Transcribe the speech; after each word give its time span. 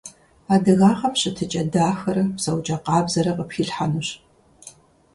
Адыгагъэм 0.53 1.13
щытыкIэ 1.19 1.63
дахэрэ 1.73 2.23
псэукIэ 2.35 2.77
къабзэрэ 2.85 3.31
къыпхилъхьэнущ. 3.37 4.07